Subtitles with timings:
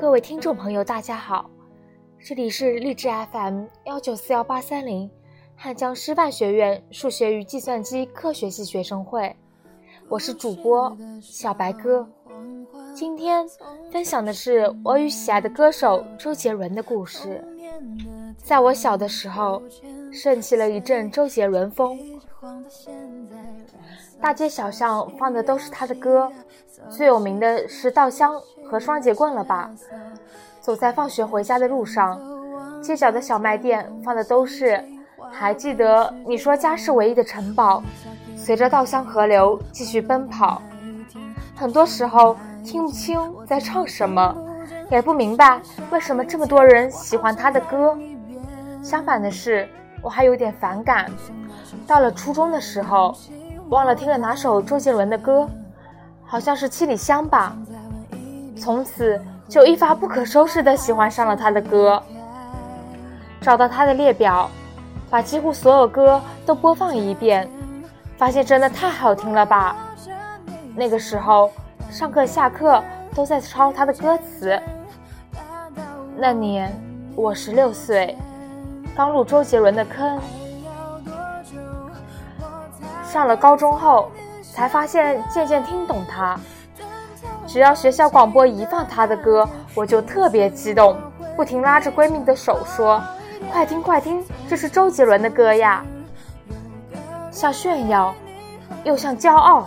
[0.00, 1.50] 各位听众朋友，大家好，
[2.20, 5.10] 这里是励志 FM 幺九四幺八三零，
[5.56, 9.34] 汉江师范学院数学与计算机科学系学生会，
[10.08, 12.08] 我是主播小白鸽。
[12.94, 13.44] 今天
[13.90, 17.44] 分享的是我与喜爱的歌手周杰伦的故事。
[18.36, 19.60] 在我小的时候，
[20.12, 21.98] 盛起了一阵周杰伦风，
[24.20, 26.30] 大街小巷放的都是他的歌，
[26.88, 28.34] 最有名的是《稻香》
[28.68, 29.70] 和《双截棍》了吧？
[30.60, 32.20] 走在放学回家的路上，
[32.82, 34.72] 街角的小卖店放的都是
[35.30, 37.82] 《还记得你说家是唯一的城堡》，
[38.36, 40.60] 随着稻香河流继续奔跑。
[41.56, 44.36] 很多时候听不清在唱什么，
[44.90, 47.96] 也不明白为什么这么多人喜欢他的歌。
[48.82, 49.68] 相反的是，
[50.02, 51.10] 我还有点反感。
[51.86, 53.16] 到了初中的时候，
[53.68, 55.46] 忘了听了哪首周杰伦的歌，
[56.24, 57.54] 好像是《七里香》吧。
[58.56, 62.02] 从此就一发不可收拾地喜欢上了他的歌。
[63.42, 64.50] 找到他的列表，
[65.10, 67.48] 把几乎所有歌都播放一遍，
[68.16, 69.76] 发现真的太好听了吧。
[70.74, 71.50] 那个时候，
[71.90, 72.82] 上课下课
[73.14, 74.58] 都在抄他的歌词。
[76.16, 76.72] 那年
[77.14, 78.16] 我十六岁。
[78.96, 80.18] 刚入周杰伦的坑，
[83.10, 86.38] 上了高中后才发现渐渐听懂他。
[87.46, 90.94] 只要学校广播一放他的歌，我就特别激动，
[91.34, 93.02] 不停拉着闺蜜的手说
[93.50, 95.82] ：“快听快听，这是周杰伦的歌呀！”
[97.32, 98.14] 像炫耀，
[98.84, 99.66] 又像骄傲。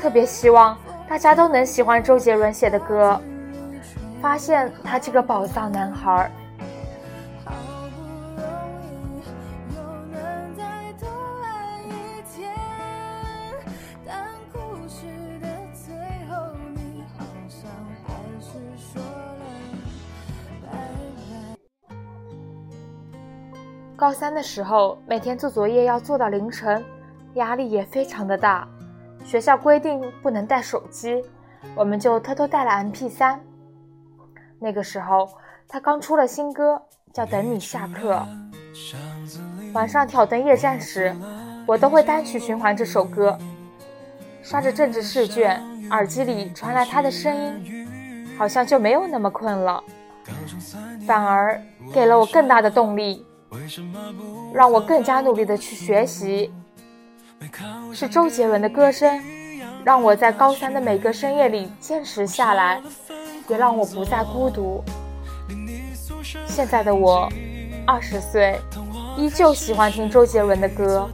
[0.00, 3.20] 特别希望大家都能喜欢周杰伦写的歌，
[4.22, 6.30] 发现他这个宝藏男孩。
[23.96, 26.84] 高三的时候，每天做作业要做到凌晨，
[27.34, 28.68] 压力也非常的大。
[29.24, 31.24] 学校规定不能带手机，
[31.74, 33.38] 我们就偷偷带了 MP3。
[34.58, 35.26] 那个时候，
[35.66, 36.80] 他刚出了新歌，
[37.14, 38.22] 叫《等你下课》。
[39.72, 41.16] 晚上挑灯夜战时，
[41.66, 43.38] 我都会单曲循环这首歌。
[44.42, 45.58] 刷着政治试卷，
[45.90, 49.82] 耳机里传来他的声音，好像就没有那么困了，
[51.06, 51.58] 反而
[51.94, 53.24] 给了我更大的动力。
[54.52, 56.52] 让我更加努力的去学习，
[57.92, 59.20] 是周杰伦的歌声，
[59.84, 62.80] 让我在高三的每个深夜里坚持下来，
[63.48, 64.82] 也让我不再孤独。
[66.46, 67.28] 现在的我，
[67.86, 68.58] 二十岁，
[69.16, 71.08] 依旧喜欢听周杰伦的歌，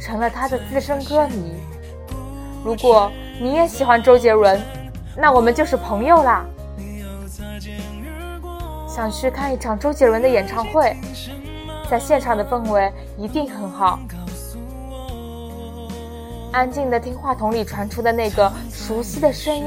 [0.00, 1.54] 成了他的资深歌迷。
[2.64, 3.10] 如果
[3.40, 4.60] 你也喜欢周杰伦，
[5.16, 6.44] 那我们就是朋友啦。
[8.88, 10.96] 想去看一场周杰伦的演唱会。
[11.90, 13.98] 在现场的氛围一定很好，
[16.52, 19.64] 安静的听话筒里传出的那个熟悉的声音，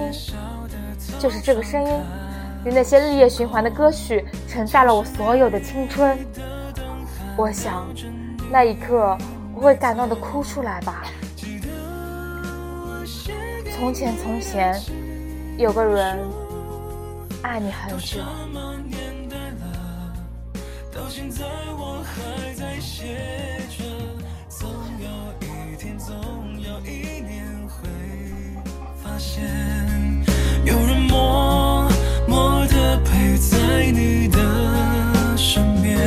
[1.20, 1.90] 就是这个声音，
[2.64, 6.16] 与那些日夜循环的歌曲承载了我所有的青春。
[7.36, 7.88] 我想，
[8.52, 9.18] 那一刻
[9.56, 11.04] 我会感动的哭出来吧。
[13.76, 14.80] 从前从前，
[15.58, 16.20] 有个人
[17.42, 18.22] 爱你很久。
[21.14, 21.44] 现在
[21.78, 23.04] 我还在写
[23.70, 23.84] 着，
[24.48, 25.10] 总有
[25.42, 26.16] 一天，总
[26.58, 27.90] 有一年会
[29.04, 29.44] 发现，
[30.64, 31.86] 有人默
[32.30, 36.00] 默的陪在你的身边。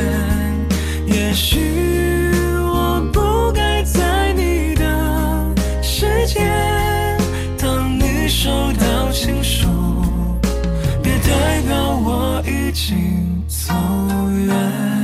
[1.05, 2.31] 也许
[2.63, 6.41] 我不该在你的世界，
[7.59, 9.67] 当你收到情书，
[11.03, 13.23] 别代表我已经。
[13.47, 13.73] 走
[14.47, 14.94] 远。